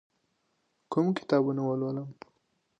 [0.91, 2.09] کوم کتابونه ولولم؟